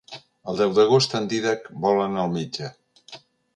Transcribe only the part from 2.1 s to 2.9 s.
al metge.